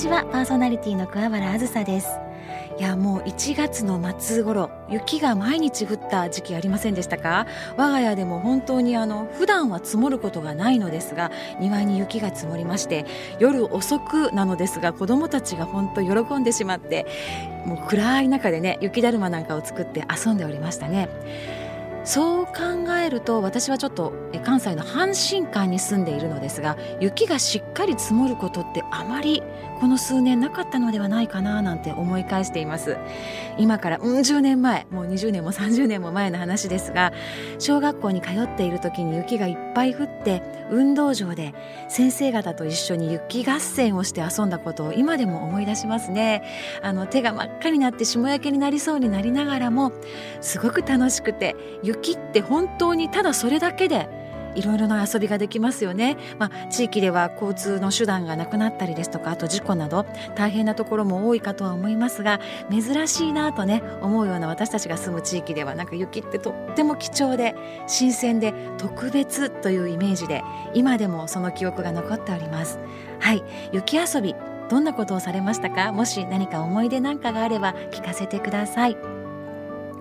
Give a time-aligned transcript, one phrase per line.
[0.00, 0.24] ちは。
[0.24, 2.08] パーソナリティの桑原あずさです。
[2.78, 7.46] いやもう1月の末頃雪が毎日降った時期ありませんでしたか？
[7.76, 11.30] 我が家でも本当にあの普段は積もることがないのですが
[11.60, 13.04] 庭に雪が積もりまして
[13.38, 17.06] 夜遅くなのですが子供たちが本当喜んでしまって
[17.66, 21.10] もう暗い中でね雪だるまなんかを作って遊んでおりましたね。
[22.02, 29.42] そう考えると私はちょっと関西の阪神間に住んでいるのですが雪がしっかり積もることってあまり
[29.80, 32.98] この数年なかったのではないかななんて思い返しています。
[33.58, 37.12] 今からうん十年前もう20年も30年も前の話ですが
[37.58, 41.54] 小学校に通っている時に雪がいっぱい降って運動場で
[41.88, 46.42] 先生方と一緒に雪合戦をして遊んだことを今でも思い出しますね。
[46.82, 49.92] あの手が真っ赤になって霜焼けになりそうになりながらも
[50.40, 54.19] すごく楽しくて雪って本当にただそれだけで
[54.54, 67.54] いろいろな遊びができますよね、まあ、地域では交通の手段がなくなったりですとかあと事故など大変なところも多いかとは思いますが珍しいなとね思うような私たちが住む地域ではなんか雪ってとっても貴重で
[67.86, 70.42] 新鮮で特別というイメージで
[70.74, 72.78] 今でもその記憶が残っております。
[73.20, 73.42] はい。
[73.72, 74.34] 雪遊び
[74.68, 75.92] どんなことをされましたか？
[75.92, 79.19] もし何か思い出なんかがあれば聞かせてください。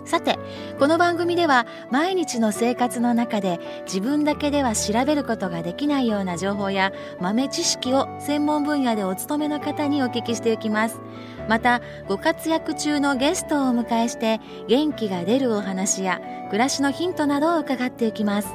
[0.09, 0.39] さて
[0.79, 10.99] この番組では毎日の生活の中で自分だけでは調べることができないような情報や豆知識を専門分野でお勤めの方にお聞きしていきます。
[11.47, 18.47] またご活躍中のゲストをお迎えして元気が出るお話や暮らしのヒントなどを伺っていきます。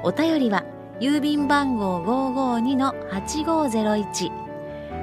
[0.04, 0.66] お便りは
[1.00, 4.42] 郵便番号552-8501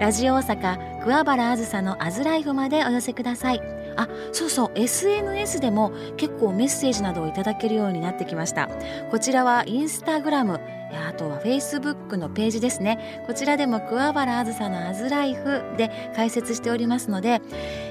[0.01, 3.63] ラジオ大阪桑原あずさのアズライフまでお寄せください。
[3.97, 8.69] あそうそう SNS でも結構メッセージなどをいただけるようになってきました。
[9.11, 10.61] こちらはインスタグラム
[10.93, 13.23] あとはフェイスブックのページですね。
[13.27, 17.41] こちらでも桑原あずさのアズライフで解説しておりますので、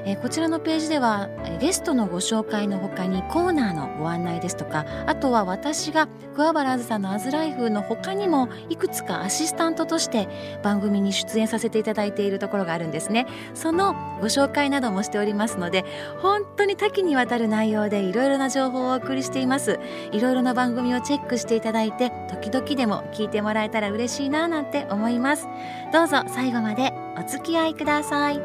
[0.06, 10.28] えー、こちらのページではゲストのご紹介の他にコーナーのご案内ですとかあとは私が桑原あずさのアズライフの他にもいくつかアシスタントとして
[10.64, 13.28] 番組に出演させていただいているところがあるんですね。
[13.54, 15.86] そのご紹介などもしておりますので
[16.20, 19.80] 本当に多岐にわたる内容でいろいろな情報をお送りしています。
[20.12, 25.48] いろいろな番組をチェックしていただいて時々でも聞いてもらえたら嬉しいななんて思います。
[25.94, 28.42] どうぞ最後までお付き合いください。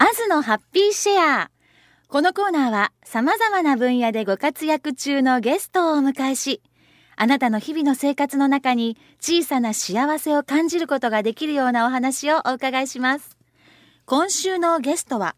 [0.00, 1.50] アズのハッピーシェア。
[2.08, 6.62] このコーナーは様々な分野でご活躍中のゲストをお迎えし
[7.20, 13.36] あなたの日々の生活の中に小さな幸せを感じることができるようなお話をお伺いします。
[14.06, 15.34] 今週のゲストは、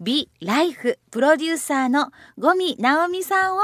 [0.00, 3.60] 美ライフプロデューサーの五味直美さんを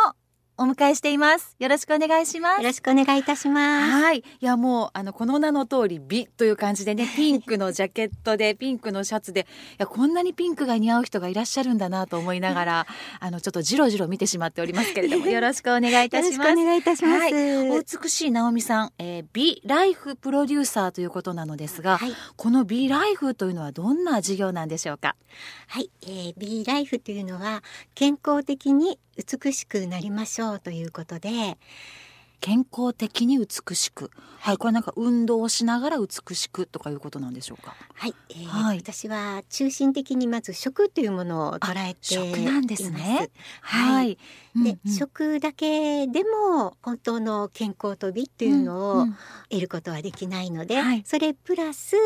[0.58, 1.54] お迎えしています。
[1.58, 2.62] よろしくお願いします。
[2.62, 3.92] よろしくお願いいたします。
[3.92, 4.20] はい。
[4.20, 12.86] いや、もう、あの、この名の通り、美という感じでね、 ピンクのジャケットで、ピンクのシャツで、いや、こんなにピンクが似合う人がいらっしゃるんだなと思いながら、
[13.20, 16.52] あの、ちょっとじろじろ見てしまっておりますけれども、 よろしくお願いいたします。
[16.52, 17.18] お願いいたします。
[17.18, 25.16] はい、お美しい直美さん、えー、美ライフプロデューサーということなのですが、はい、この美ライフというのはどんな事業なんでしょうか？
[25.66, 27.62] はい、えー、美ライフというのは、
[27.94, 31.58] 健康的に美しくなりましょうということで。
[32.38, 34.10] 健康的に美しく、
[34.40, 37.74] はい、これなんか運動をしながら美しくとかいうことなんでしょうか？
[37.94, 43.30] はい、えー、はい、私は中心的にまず食というものを捉えて食なんですね。
[43.62, 44.18] はい、はい、で、
[44.54, 49.06] うんうん、食だけでも本当の健康と美っていうのを
[49.48, 51.96] 得ることはできないので、うんうん、それプラス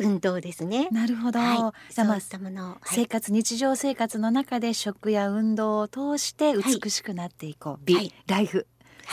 [0.00, 0.88] 運動ですね。
[0.90, 1.38] なるほど。
[1.38, 1.58] はい、
[1.92, 8.66] そういったもの、はい、生活日常生活の中で食や運動を通して美しくなっていこう、美、はい、ライフ。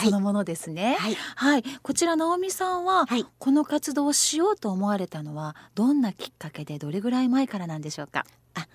[0.04, 0.96] そのものですね。
[1.00, 8.24] はい、はい、こちら直美さんは、はい、この活動をしようと思われたのはどんなきっかけでどれぐらい前からなんでしょうか？
[8.54, 8.68] あ、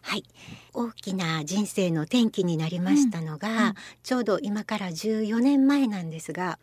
[0.00, 0.24] はい、
[0.72, 6.58] 大きな人生の転機になりましたのが、うんうん、ちょうど今から14年前なんですが。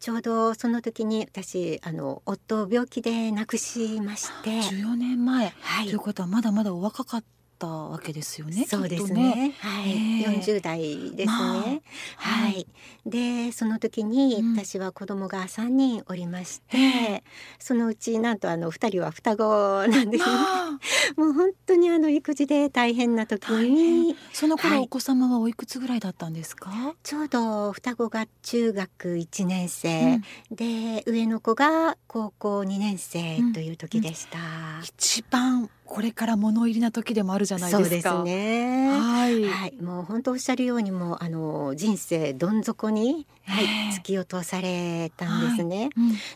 [0.00, 4.50] ちょうどその時に私あの夫を病気で亡くしまして。
[4.50, 7.24] 14年前、はい、ということはまだまだお若かっ
[7.60, 8.64] ったわけですよね。
[8.66, 9.34] そうですね。
[9.48, 9.54] ね。
[9.58, 10.80] はい、四、十、代
[11.14, 11.26] ですね。
[11.26, 11.80] まあ、
[12.16, 12.66] はい、
[13.04, 17.20] でその時に私は子供が三人おりまして、うん、
[17.58, 20.30] そのうちなんとあの二人は双子なんですね。
[21.16, 26.94] もう本当にあの育児で大変な時に、その頃、お子様はおいくつぐらいだったんですか？
[27.02, 30.20] ちょうど双子が中学一年生、
[30.50, 34.38] うん、で上の子が高校二年生という時でした。
[34.82, 38.10] 一番これから物入りな時でもあるじゃないですか。
[38.12, 38.90] そうですね。
[38.90, 43.64] はい、はい、もう本当おっしゃるようにもあの人生どん底に、はい、
[43.98, 45.76] 突き落とされたんですね。
[45.78, 45.90] はい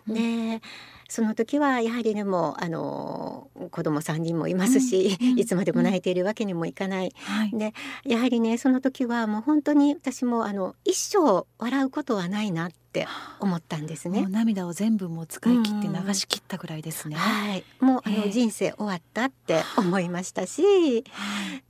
[0.08, 0.62] うん、で。
[1.08, 7.12] その時はやはりでもあの子供3人もいますし、うん、いつまでも泣いているわけにもいかない、
[7.52, 7.72] うん、で
[8.04, 13.06] やはりねその時はもう本当に私もあの一生笑うことはないなって
[13.40, 14.24] 思ったんですね。
[14.28, 17.16] 涙を全部も使い切って流し切ったぐらいですね。
[17.16, 21.04] はい、もうあの人生終わったって思いましたし、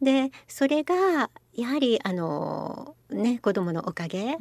[0.02, 4.36] でそれがやはりあのね子供のおかげ、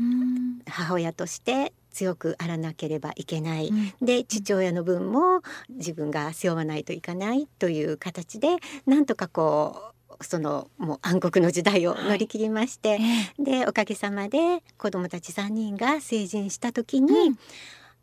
[0.67, 17.33] 母親として強くあらなければいけない、うん、で父親の分も自分が背負わないといかないという形でなんとかこうそのもう暗黒の時代を乗り切りまして、はい、でおかげさまで子どもたち3人が成人した時に、うん、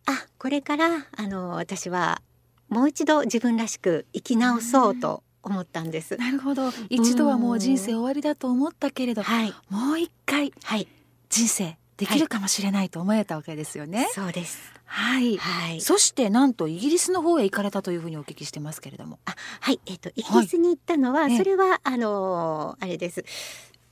[0.06, 2.22] あこれからあの私は
[2.68, 6.16] もう一度自分らしく生き直そうと思ったんです。
[6.18, 6.70] なるほど。
[6.88, 10.86] 一度はもう人生終わりだと思ったけれど、はい、もう一回、はい、
[11.30, 14.08] 人生できるかもしれないと思えたわけですよね。
[14.14, 14.72] そうです。
[14.86, 19.18] はい、はい、そしてなんとイギリスの方へ行かれたというふうにお聞きしてますけれども。
[19.26, 23.22] あ、はい、えっ、とイギリスに行ったのは、はい、それはあのー、あれです。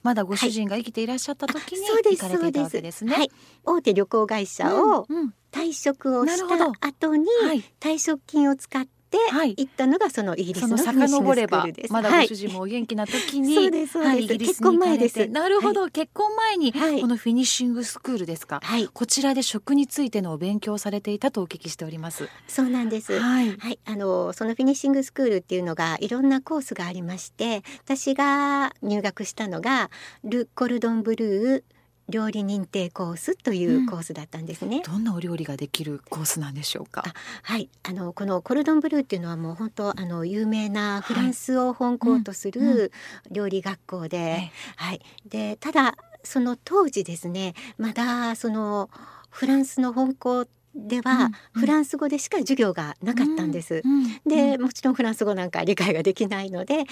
[0.02, 3.14] まだご主人が生きていらっしゃった時に行かれていたわけですね。
[3.14, 3.30] はい、
[3.64, 5.06] 大手旅行会社を
[5.52, 7.26] 退職をした後に
[7.78, 8.97] 退職金を使って
[9.30, 15.26] はい、行ったのがそのイギリスの遡ればまだご主人もお元気な時に、 はい、そうですそうです、結婚前です。
[15.28, 22.28] なるほど、はい、結婚前にこのフィニッシングスクールですか、はい、こちらで食についてのお勉強されていたとお聞きしております。
[22.46, 29.90] そうなんです、はい、はい、あのそのフィニッシングスクールっていうのがいろんなコースがありまして私が入学したのが
[30.24, 31.77] ル・コルドンブルー
[32.08, 37.04] 料理認定コースというコースだったんですね、うん、どんなお料理ができるコースなんでしょうか？
[37.42, 37.68] はい。
[37.82, 42.92] あのこのコルドンブルーっていうのはもう本当あの有名なフランスを本校とする
[43.30, 48.90] 料理学校で、はい、はい、でただその当時ですねまだその
[49.30, 50.46] フランスの本校
[50.86, 53.82] ではフランス語でしか授業がなかったんです。
[54.26, 56.84] でもちろんフランス語なんか理解ができないので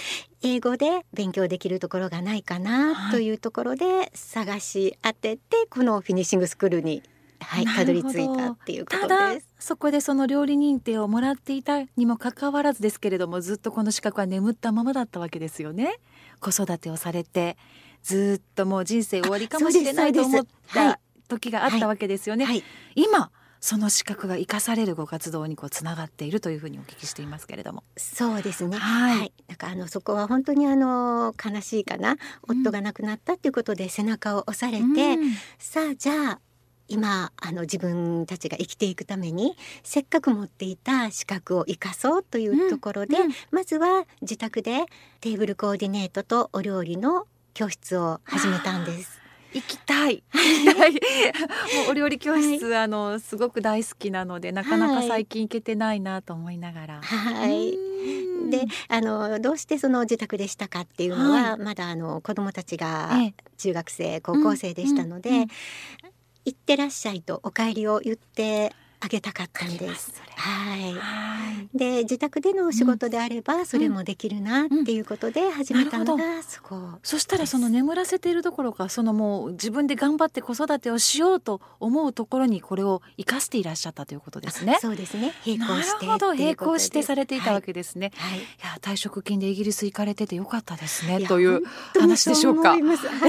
[0.42, 7.02] 英語で勉強できるところがないかなというところで探し当ててこのフィニッシングスクールに
[7.38, 9.48] はい、たどり着いたっていうことです。
[9.58, 15.98] そこでその料理認定をもらっていたにもかかわらずですけれどもずっとこの資格は眠ったままだったわけですよね。
[16.40, 17.56] 子育てをされて
[18.02, 20.98] ずっともう人生終わりかもしれないと思った
[21.28, 22.54] 時があったわけですよね、はい。
[22.54, 23.30] はい、今
[23.66, 27.82] その資格が生かされるご活動にこうつながっているというふうにお聞きしていますけれども。
[27.96, 28.78] そうですね。
[28.78, 29.18] はい。
[29.18, 32.16] はい、なんかあのそこは本当にあの悲しいかな、
[32.46, 34.86] 夫が亡くなったっていうことで背中を押されて、う
[35.16, 36.40] ん、さあじゃあ
[36.86, 44.84] 今あの自分たちが生きていくためにせっかく持っていた資格を生かそうというところで、うんうん、まずは自宅で
[45.20, 49.25] テーブルコーディネートとお料理の教室を始めたんです。
[49.52, 50.22] 行きたい。
[50.32, 50.92] 行きたい。
[51.84, 57.00] もうお料理教室、はい、あのすごく大好きなのでなかなか最近行けてないなと思いながら。
[57.02, 57.76] はい。
[58.50, 63.10] であのどうしてその自宅でしたかっていうのは、はい、まだあの子どもたちが
[63.58, 65.48] 中学生、高校生でしたので、うんうんうん、
[66.44, 70.12] 行ってらっしゃいとお帰りを言ってあげたかったんです。
[70.36, 71.76] はい。
[71.76, 84.78] で自宅での仕事であればそれもできるなっていうことで始めたのがそこ、そしたらその眠らせているどころかそのもう自分で頑張って子育てをしようと思うところにこれを生かしていらっしゃったということですね。
[84.80, 85.32] そうですね。
[85.46, 88.12] 並行してなるほど並行してされていたわけですね。
[88.16, 88.38] はい。
[88.38, 91.62] いや退職金でイギリス行かれててよかったですねという
[91.98, 92.70] 話でしょうか。
[92.70, 92.80] はい、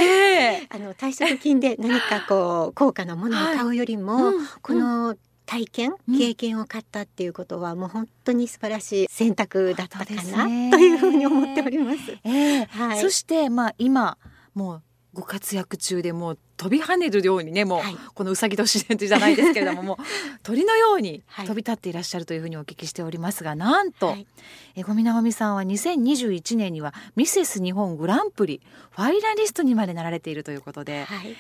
[0.02, 5.16] えー、あの退職金で何かこう高価なものを買うよりも、はいうん、この
[5.48, 12.00] 体験経験を買ったっていうことは、もう本当に素晴らしい選択だったかな、ね、というふうに思っております。
[12.26, 14.18] えー、はい、そしてまあ今
[14.54, 19.98] もうご活躍中でもう飛び跳ねるようにねもう、はい、このうさぎ年じゃないですけれどももう
[20.44, 24.28] 鳥のように飛び立っていらっしゃるというふうにお聞きしておりますがなんと、はい、
[24.76, 28.62] え五味直美さんは2021年にはミセス日本グランプリ
[28.92, 31.36] ファイナリストにまでなられているということで、はい、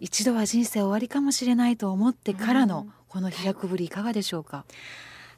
[0.00, 2.92] 一度は人生終わりかもしれないと思ってからの、うん。
[3.08, 4.64] この飛躍ぶりいかがでしょうか？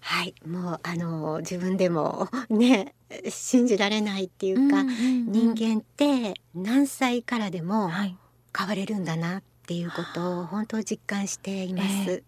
[0.00, 0.34] はい。
[0.46, 2.94] もうあの自分でもね
[3.28, 5.32] 信じられないっていうか、うんうんうん。
[5.32, 8.16] 人間って何歳からでもはい。
[8.56, 11.88] 変われるんだなっていうことを本当実感しています。
[11.88, 12.22] え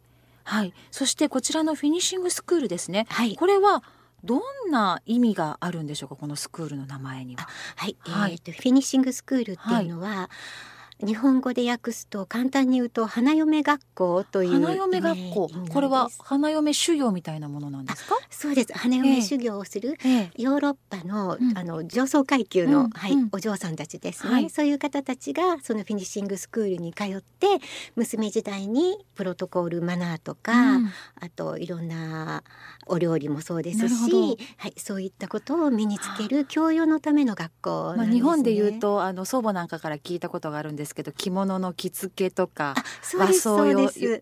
[0.45, 3.07] はい、そしてこちらのフィニッシングスクールですね。
[3.11, 3.37] はい。
[3.37, 3.83] これは
[4.25, 6.17] どんな意味があるんでしょうか？
[6.17, 7.47] このスクールの名前には。
[7.77, 8.33] はい、はい。
[8.33, 10.31] えーとフィニッシングスクールっていうのは、
[11.03, 15.51] 日本語で訳すと簡単に言うと花嫁学校という花嫁学校。
[15.69, 18.17] これは花嫁修行みたいなものなんですか？
[18.31, 18.73] そうです。
[18.73, 20.31] 花嫁修行をする、ええ。
[20.37, 21.59] ヨーロッパの,、うん。
[21.59, 22.91] あの上層階級の、うん。
[22.91, 23.29] はいうん。
[23.33, 24.51] お嬢さんたちですね、はい。
[24.51, 27.47] そういう方たちがそのフィニッシングスクールに通って
[27.97, 30.87] 娘時代にプロトコールマナーとか、うん。
[31.21, 32.45] あといろんな
[32.87, 38.07] お料理もそうですし、はい、そういったことを身につける教養のための学校なんまあ。
[38.07, 42.75] 日本で言うとあの祖母なんかから聞いたことがあるんですけど着物の着付けとか
[43.17, 43.55] 和装。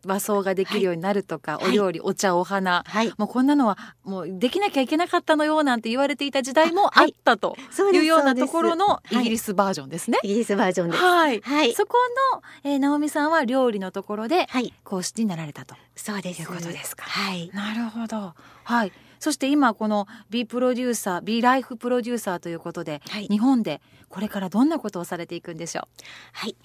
[0.04, 7.56] 和装ができるようになるとか、はいお料理お茶お花はい、もうこんなのはもうできなきゃいけなかったのよなんて言われていた時代もあったと
[7.92, 10.18] いうようなところのはいイギリスバージョンですね。
[10.22, 11.02] イギリスバージョンです。
[11.02, 11.96] はい、はい、そこ
[12.34, 15.74] の、えー、直美さんは料理のところではい、講師になられたと。
[15.96, 16.42] そうです。
[16.42, 17.50] いうことですかはい。
[17.54, 18.34] なるほど。
[18.64, 18.92] はい。
[19.22, 25.86] そして今この B プロデューサー B ライフプロデューサーということで、はい日本でこれからどんなことをされていくんでしょ
[26.32, 26.56] はい。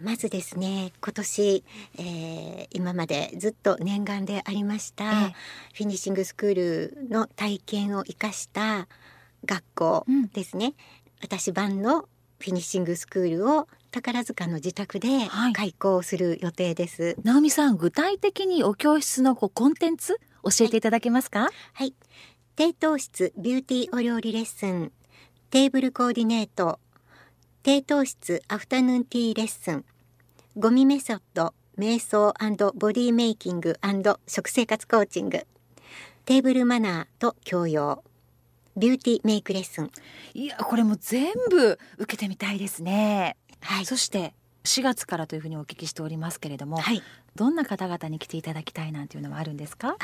[0.00, 1.64] まずですね、今年、
[1.98, 5.34] えー今までずっと念願でありました、ええ
[5.74, 8.86] フィニッシングスクールの体験を生かした
[9.44, 10.74] 学校うんですね。
[11.20, 12.02] 私版の
[12.38, 17.16] フィニッシングスクールを宝塚の自宅ではい開校する予定です。
[17.18, 17.22] う。
[17.24, 21.50] 直美さん具体的にお教室のこうコンテンツ教えていただけますか？
[21.72, 21.94] はい。
[22.56, 24.92] 低糖質ビューティーお料理レッスン、
[25.50, 26.78] テーブルコーディネート、
[27.62, 29.84] 低糖質アフタヌーンティーレッスン、
[30.56, 32.32] 五味メソッド、瞑想
[32.74, 33.76] ボディメイキング
[34.28, 35.44] 食生活コーチング、
[36.24, 38.04] テーブルマナーと教養、
[38.76, 39.90] ビューティーメイクレッスン。
[40.34, 43.36] いやこれも全部受けてみたいですね。
[43.60, 43.86] はい。
[43.86, 47.02] そして4月からというふうにお聞きしておりますけれども、はい。
[47.36, 49.96] どんな方々に来ていただきたいなんていうのはあるんですか？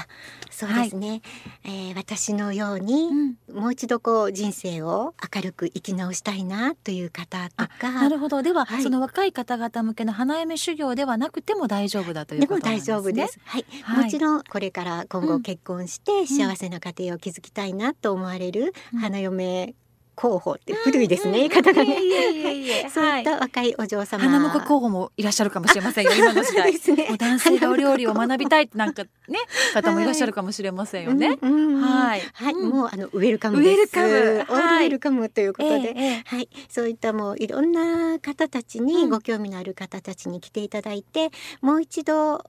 [0.51, 1.23] そうですね。
[1.65, 8.43] えー私のように、うんもう一度こう人生を明るく生き直したいなという方とか、なるほど。
[8.43, 12.95] では、はいその若い方々向けの花嫁修行ではなくても大丈夫だというでもことなんですね。
[12.95, 13.39] 大丈夫です。
[13.45, 19.75] はい、はいもちろんこれから今後うん結婚して幸せな家庭を築きたいなと思われるうん花嫁
[20.21, 21.97] 候補って古いですね、言い方がね。
[22.93, 24.23] そういっはいた若いお嬢様。
[24.23, 26.11] 花婿候補もいらっしゃるかもしれませんよ。
[26.12, 26.73] 今の時代。
[27.17, 29.39] 男性がお料理を学びたいってなんかね
[29.73, 31.39] 方もいらっしゃるかもしれませんよね。
[31.41, 32.23] はい。
[32.35, 32.69] はい、うん。
[32.69, 33.97] もうあのウェルカムです。
[33.99, 34.61] ウェルカム。
[34.61, 36.23] ウェルカムということで。
[36.27, 39.11] はい、そういったもういろんな方たちに、うん。
[39.11, 41.31] ご興味のある方たちに来ていただいて
[41.62, 42.45] もう一度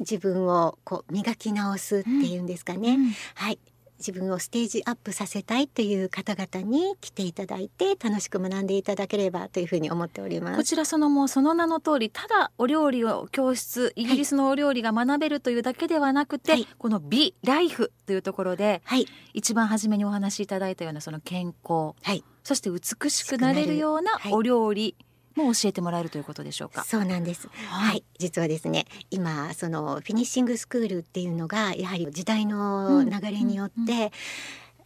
[0.00, 3.14] 自分をこう磨き直すっていうんですかね、うん。
[3.34, 3.58] はい
[3.98, 10.56] 自分をステージアップさせたいという方々に来ていただいて楽しく学んでいただければというふうに思っております。
[10.56, 16.68] こちらそのもうその名の通りただお料理を教室イギリスのお料理が学べるというだけではなくて、はい。
[16.78, 19.06] この美ライフというところではい。
[19.32, 22.24] 一番初めにお話しいただいたようなその健康はい。
[22.42, 24.32] そして美しくなれるようなはい。
[24.32, 24.96] お料理
[25.36, 26.84] も教えてもらえるということでしょうか？
[26.84, 27.48] そうなんです。
[27.68, 34.10] はい、実はですね、今そのフィニッシングスクールっていうのがやはり時代の流れによって、うんうん。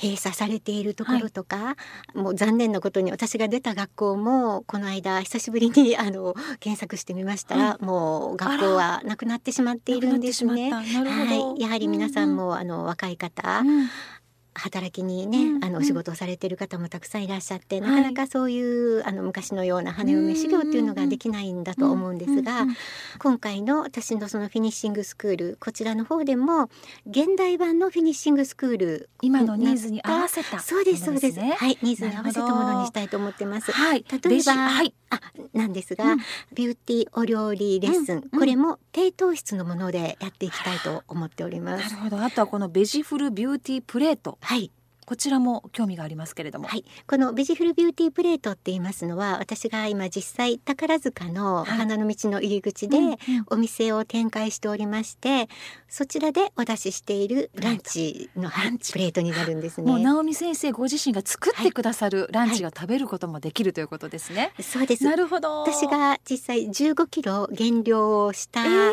[0.00, 1.74] 閉鎖されているところとか、
[2.14, 10.70] もう残念なことに私が出た学校もこの間久しぶりにあの検索してみましたら、はもう学校はなくなってしまっているんですね。
[10.72, 10.84] は
[11.56, 13.88] い、やはり皆さんも、あの若い方、うん
[14.54, 17.90] 働きにね、うんあのお仕事をされている方もたくさんいらっしゃって、はい。
[17.90, 22.76] なかなかそういうあの昔のような羽嫁修行っていうのができないんだと思うんですが、うんうん
[23.18, 26.70] 今回の私のそのフィニッシングスクールこちらの方でも
[27.06, 31.40] 現代版のフィニッシングスクール今のニーズに合わせたそうですそうです。
[31.40, 33.72] はいニーズに合わせたものにしたいと思ってます。
[33.72, 34.04] はい。
[34.10, 34.94] 例えばはい。
[35.10, 35.20] あ
[35.54, 36.18] なんですが、うん。
[36.52, 38.38] ビューティーお料理レッスン、うん。
[38.38, 41.84] これも低糖質のものでやっていきたいと思っております。
[41.94, 42.22] なるほど。
[42.22, 44.38] あとはこのベジフルビューティープレート。
[44.48, 44.72] はい
[45.04, 46.68] こちらも興味がありますけれども。
[46.68, 52.96] はい、このベジフルビューティープレートって言いますのは私が今実際宝塚のはい花の道の入り口で
[53.48, 55.48] お店を展開しておりまして、
[55.88, 59.90] そちらでお出ししているランチのはいランチプレートになるんですね。
[59.90, 64.52] もう直美先生ご自身が作ってくださるランチが食べることもできるということですね。
[64.60, 65.62] そうですなるほど。
[65.62, 68.92] 私が実際15キロ減量をしたえー